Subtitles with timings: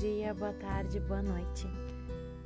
[0.00, 1.68] dia, boa tarde, boa noite.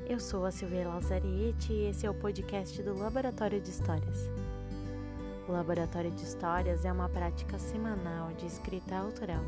[0.08, 4.28] Eu sou a Silvia Lazarete e esse é o podcast do Laboratório de Histórias.
[5.46, 9.44] O Laboratório de Histórias é uma prática semanal de escrita autoral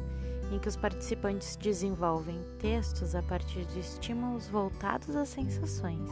[0.52, 6.08] em que os participantes desenvolvem textos a partir de estímulos voltados às sensações.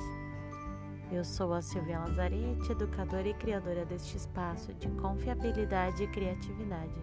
[1.12, 7.00] Eu sou a Silvia Lazarete, educadora e criadora deste espaço de confiabilidade e criatividade.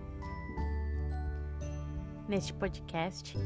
[2.32, 3.38] Neste podcast,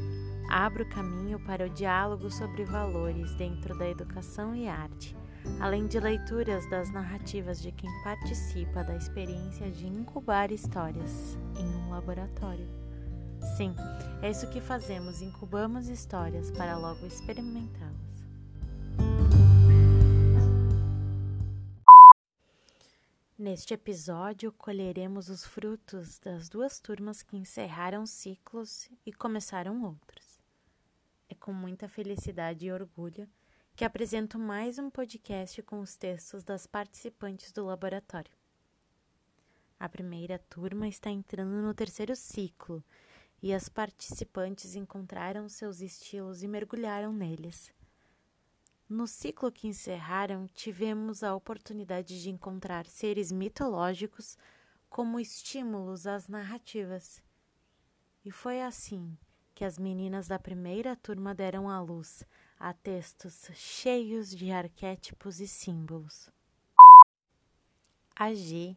[0.48, 5.16] abro caminho para o diálogo sobre valores dentro da educação e arte,
[5.58, 11.90] além de leituras das narrativas de quem participa da experiência de incubar histórias em um
[11.90, 12.68] laboratório.
[13.56, 13.74] Sim,
[14.22, 18.05] é isso que fazemos, incubamos histórias para logo experimentá-las.
[23.38, 30.40] Neste episódio, colheremos os frutos das duas turmas que encerraram ciclos e começaram outros.
[31.28, 33.28] É com muita felicidade e orgulho
[33.74, 38.32] que apresento mais um podcast com os textos das participantes do laboratório.
[39.78, 42.82] A primeira turma está entrando no terceiro ciclo
[43.42, 47.70] e as participantes encontraram seus estilos e mergulharam neles.
[48.88, 54.38] No ciclo que encerraram, tivemos a oportunidade de encontrar seres mitológicos
[54.88, 57.20] como estímulos às narrativas.
[58.24, 59.18] E foi assim
[59.54, 62.22] que as meninas da primeira turma deram à luz
[62.58, 66.30] a textos cheios de arquétipos e símbolos.
[68.14, 68.76] A G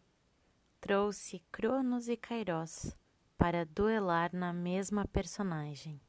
[0.81, 2.95] trouxe Cronos e Kairos
[3.37, 6.01] para duelar na mesma personagem.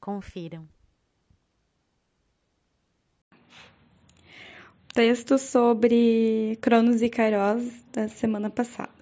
[0.00, 0.66] Confiram.
[4.92, 8.92] Texto sobre Cronos e Kairos da semana passada,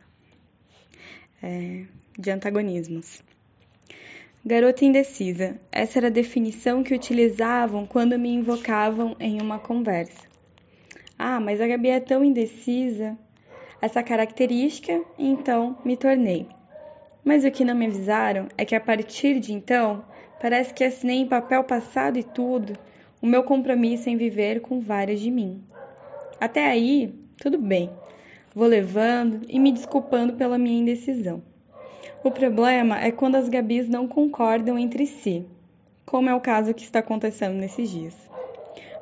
[1.43, 1.83] é,
[2.17, 3.21] de antagonismos.
[4.47, 5.61] Garota indecisa.
[5.73, 10.29] Essa era a definição que utilizavam quando me invocavam em uma conversa.
[11.19, 13.19] Ah, mas a Gabi é tão indecisa.
[13.83, 16.47] Essa característica, então me tornei.
[17.25, 20.05] Mas o que não me avisaram é que a partir de então,
[20.41, 22.79] parece que assinei em papel passado e tudo
[23.21, 25.65] o meu compromisso em viver com várias de mim.
[26.41, 27.91] Até aí, tudo bem.
[28.55, 31.43] Vou levando e me desculpando pela minha indecisão.
[32.25, 35.45] O problema é quando as Gabis não concordam entre si,
[36.07, 38.17] como é o caso que está acontecendo nesses dias.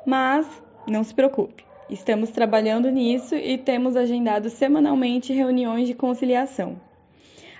[0.05, 0.45] Mas
[0.85, 6.75] não se preocupe, estamos trabalhando nisso e temos agendado semanalmente reuniões de conciliação.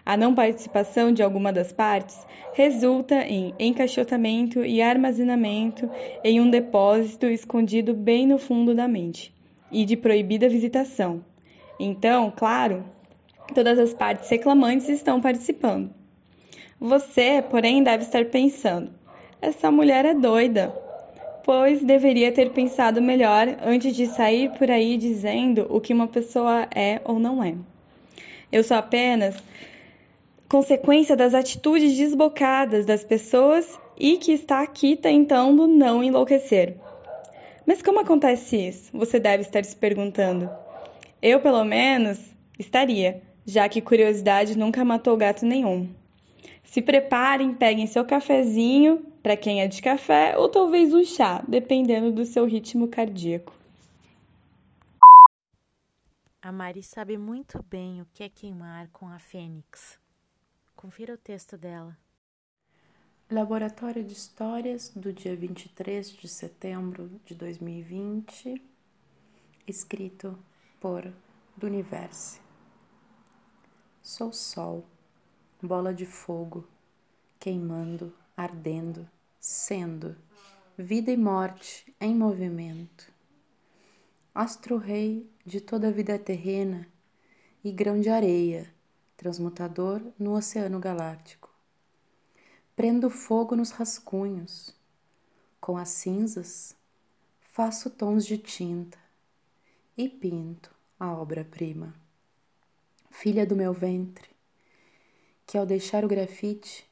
[0.05, 5.89] A não participação de alguma das partes resulta em encaixotamento e armazenamento
[6.21, 9.38] em um depósito escondido bem no fundo da mente
[9.71, 11.23] e de proibida visitação.
[11.79, 12.83] Então, claro,
[13.53, 15.89] todas as partes reclamantes estão participando.
[16.79, 18.91] Você, porém, deve estar pensando:
[19.41, 20.73] essa mulher é doida,
[21.43, 26.67] pois deveria ter pensado melhor antes de sair por aí dizendo o que uma pessoa
[26.73, 27.55] é ou não é.
[28.51, 29.35] Eu sou apenas
[30.49, 36.75] consequência das atitudes desbocadas das pessoas e que está aqui tentando não enlouquecer.
[37.69, 38.89] Mas como acontece isso?
[38.97, 40.49] Você deve estar se perguntando.
[41.21, 42.19] Eu, pelo menos,
[42.57, 45.87] estaria, já que curiosidade nunca matou gato nenhum.
[46.63, 52.11] Se preparem, peguem seu cafezinho, para quem é de café, ou talvez um chá, dependendo
[52.11, 53.53] do seu ritmo cardíaco.
[56.41, 59.99] A Mari sabe muito bem o que é queimar com a fênix.
[60.75, 61.95] Confira o texto dela.
[63.31, 68.59] Laboratório de Histórias do dia 23 de setembro de 2020,
[69.67, 70.35] escrito
[70.81, 71.13] por
[71.55, 72.41] Duniverse.
[74.01, 74.83] Sou sol,
[75.61, 76.67] bola de fogo,
[77.39, 79.07] queimando, ardendo,
[79.39, 80.15] sendo,
[80.75, 83.13] vida e morte em movimento.
[84.33, 86.87] Astro-rei de toda a vida terrena
[87.63, 88.73] e grão de areia,
[89.15, 91.48] transmutador no oceano galáctico
[92.79, 94.73] Prendo fogo nos rascunhos.
[95.59, 96.73] Com as cinzas,
[97.51, 98.97] faço tons de tinta
[99.97, 101.93] e pinto a obra-prima.
[103.11, 104.29] Filha do meu ventre,
[105.45, 106.89] que ao deixar o grafite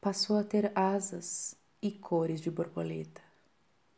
[0.00, 3.20] passou a ter asas e cores de borboleta.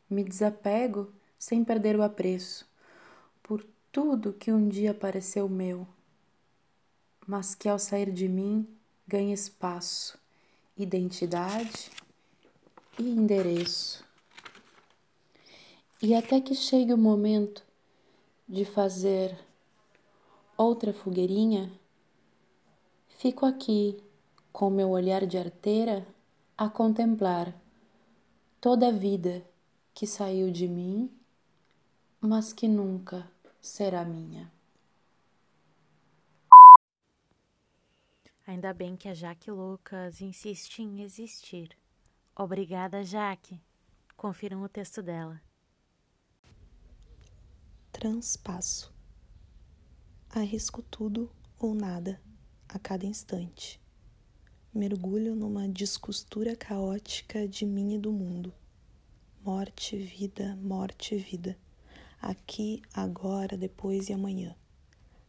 [0.09, 2.67] Me desapego sem perder o apreço
[3.43, 3.63] por
[3.93, 5.87] tudo que um dia pareceu meu,
[7.27, 8.67] mas que ao sair de mim
[9.07, 10.19] ganha espaço
[10.77, 11.91] identidade
[12.99, 14.05] e endereço.
[16.03, 17.65] E até que chegue o momento
[18.49, 19.37] de fazer
[20.57, 21.73] outra fogueirinha,
[23.09, 24.03] fico aqui
[24.53, 26.07] com meu olhar de arteira
[26.57, 27.55] a contemplar
[28.61, 29.45] toda a vida
[29.95, 31.11] que saiu de mim,
[32.21, 33.31] mas que nunca
[33.61, 34.56] será minha.
[38.47, 41.77] Ainda bem que a Jaque Lucas insiste em existir.
[42.37, 43.61] Obrigada, Jaque.
[44.17, 45.43] Confiram o texto dela.
[47.91, 48.95] Transpasso.
[50.31, 51.29] Arrisco tudo
[51.59, 52.23] ou nada
[52.69, 53.81] a cada instante.
[54.73, 58.55] Mergulho numa descostura caótica de mim e do mundo.
[59.45, 61.59] Morte, vida, morte, vida.
[62.23, 64.55] Aqui, agora, depois e amanhã.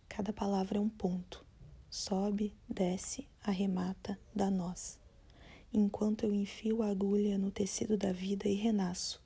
[0.08, 1.47] Cada palavra é um ponto
[1.90, 5.00] sobe, desce, arremata, dá nós.
[5.74, 9.24] Enquanto eu enfio a agulha no tecido da vida e renasço,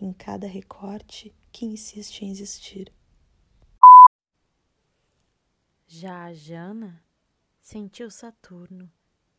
[0.00, 2.92] em cada recorte que insiste em existir.
[5.86, 7.02] Já a Jana
[7.60, 8.90] sentiu Saturno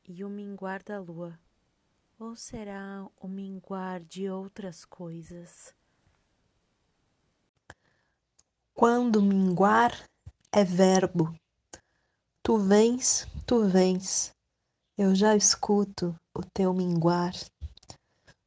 [0.08, 1.40] e o minguar da lua.
[2.20, 5.74] Ou será o minguar de outras coisas?
[8.74, 10.08] Quando minguar
[10.52, 11.34] é verbo,
[12.44, 14.34] Tu vens, tu vens,
[14.98, 17.36] eu já escuto o teu minguar.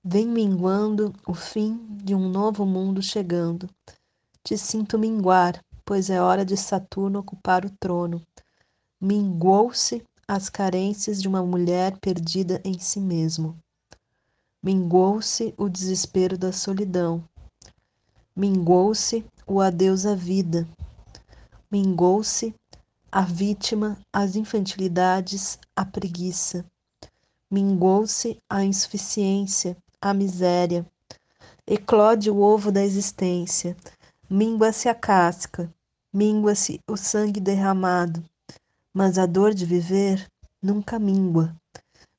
[0.03, 3.71] Vem minguando o fim de um novo mundo chegando.
[4.43, 8.21] Te sinto minguar, pois é hora de Saturno ocupar o trono.
[9.01, 13.57] Minguou-se as carências de uma mulher perdida em si mesmo.
[14.61, 17.23] Minguou-se o desespero da solidão.
[18.35, 20.67] Minguou-se o adeus à vida.
[21.71, 22.53] Minguou-se
[23.15, 26.65] a vítima, as infantilidades, a preguiça.
[27.49, 30.85] Mingou-se a insuficiência, a miséria.
[31.65, 33.77] Eclode o ovo da existência,
[34.29, 35.73] mingua-se a casca,
[36.13, 38.21] mingua-se o sangue derramado,
[38.93, 40.29] mas a dor de viver
[40.61, 41.55] nunca mingua.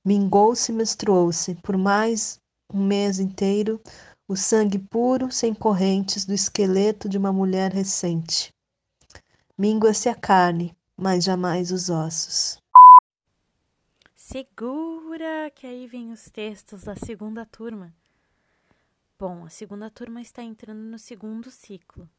[0.04, 2.40] Mingou-se e menstruou-se por mais
[2.74, 3.82] um mês inteiro
[4.30, 8.54] o sangue puro sem correntes do esqueleto de uma mulher recente.
[9.58, 12.58] Mingua-se a carne, mas jamais os ossos.
[14.16, 17.94] Segura que aí vem os textos da segunda turma.
[19.18, 22.10] Bom, a segunda turma está entrando no segundo ciclo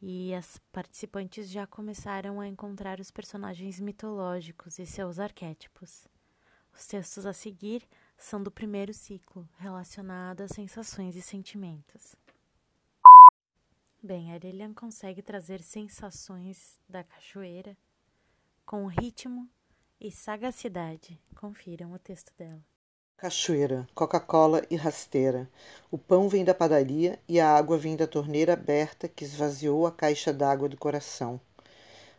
[0.00, 6.06] e as participantes já começaram a encontrar os personagens mitológicos e seus arquétipos.
[6.72, 7.86] Os textos a seguir
[8.16, 12.14] são do primeiro ciclo, relacionados a sensações e sentimentos.
[14.02, 17.76] Bem, Aurelian consegue trazer sensações da cachoeira
[18.70, 19.48] com ritmo
[20.00, 21.20] e sagacidade.
[21.34, 22.60] Confiram o texto dela.
[23.16, 25.50] Cachoeira, Coca-Cola e rasteira.
[25.90, 29.90] O pão vem da padaria e a água vem da torneira aberta que esvaziou a
[29.90, 31.40] caixa d'água do coração.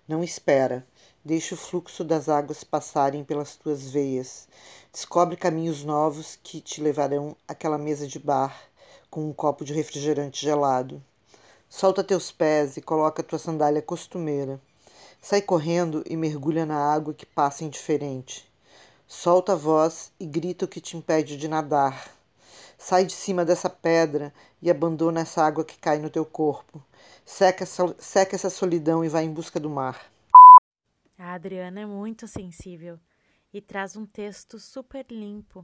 [0.05, 0.85] Não espera,
[1.23, 4.49] deixa o fluxo das águas passarem pelas tuas veias.
[4.91, 8.61] Descobre caminhos novos que te levarão àquela mesa de bar
[9.09, 11.01] com um copo de refrigerante gelado.
[11.69, 14.59] Solta teus pés e coloca tua sandália costumeira.
[15.21, 18.51] Sai correndo e mergulha na água que passa indiferente.
[19.07, 22.11] Solta a voz e grita o que te impede de nadar.
[22.75, 26.83] Sai de cima dessa pedra e abandona essa água que cai no teu corpo.
[27.23, 30.11] Seca essa, seca essa solidão e vai em busca do mar.
[31.19, 32.99] A Adriana é muito sensível
[33.53, 35.63] e traz um texto super limpo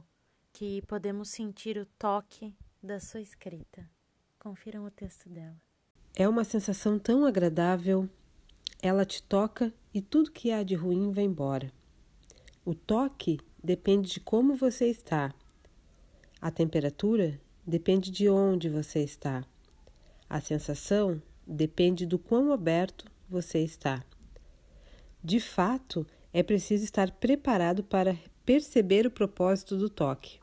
[0.52, 3.90] que podemos sentir o toque da sua escrita.
[4.38, 5.56] Confiram o texto dela.
[6.14, 8.08] É uma sensação tão agradável
[8.80, 11.72] ela te toca e tudo que há de ruim vai embora.
[12.64, 15.34] O toque depende de como você está.
[16.40, 19.44] A temperatura depende de onde você está.
[20.28, 24.04] A sensação depende do quão aberto você está.
[25.24, 30.38] De fato, é preciso estar preparado para perceber o propósito do toque.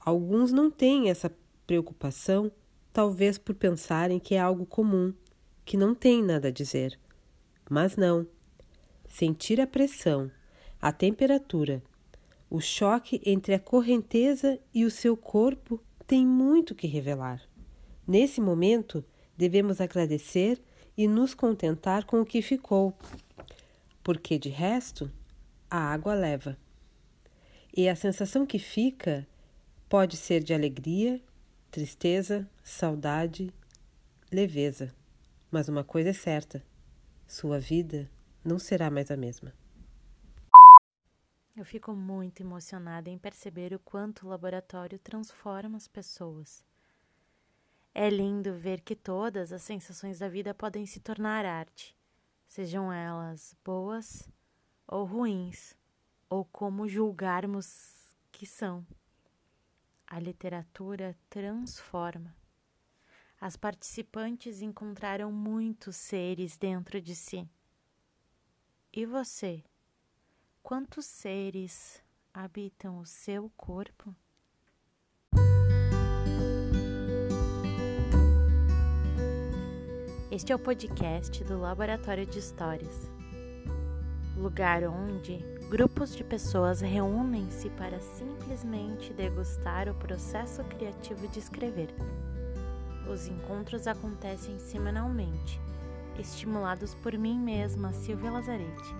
[0.00, 1.30] Alguns não têm essa
[1.66, 2.50] preocupação,
[2.92, 5.14] talvez por pensarem que é algo comum,
[5.64, 6.98] que não tem nada a dizer.
[7.68, 8.26] Mas não.
[9.08, 10.30] Sentir a pressão,
[10.80, 11.82] a temperatura,
[12.50, 17.42] o choque entre a correnteza e o seu corpo tem muito que revelar.
[18.06, 19.04] Nesse momento,
[19.36, 20.62] devemos agradecer
[20.96, 22.94] e nos contentar com o que ficou,
[24.02, 25.10] porque de resto,
[25.70, 26.56] a água leva.
[27.76, 29.26] E a sensação que fica
[29.88, 31.20] pode ser de alegria,
[31.70, 33.52] tristeza, saudade,
[34.30, 34.94] leveza.
[35.50, 36.62] Mas uma coisa é certa:
[37.26, 38.10] sua vida
[38.44, 39.52] não será mais a mesma.
[41.56, 46.64] Eu fico muito emocionada em perceber o quanto o laboratório transforma as pessoas.
[47.94, 51.96] É lindo ver que todas as sensações da vida podem se tornar arte,
[52.48, 54.28] sejam elas boas
[54.86, 55.76] ou ruins,
[56.28, 58.84] ou como julgarmos que são.
[60.06, 62.34] A literatura transforma.
[63.44, 67.46] As participantes encontraram muitos seres dentro de si.
[68.90, 69.62] E você?
[70.62, 74.16] Quantos seres habitam o seu corpo?
[80.30, 83.10] Este é o podcast do Laboratório de Histórias,
[84.38, 85.36] lugar onde
[85.68, 91.94] grupos de pessoas reúnem-se para simplesmente degustar o processo criativo de escrever.
[93.10, 95.60] Os encontros acontecem semanalmente,
[96.18, 98.94] estimulados por mim mesma, Silvia Lazarete,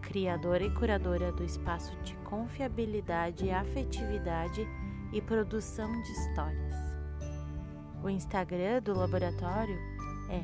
[0.00, 4.66] criadora e curadora do espaço de confiabilidade afetividade
[5.12, 6.74] e produção de histórias.
[8.02, 9.78] O Instagram do laboratório
[10.30, 10.42] é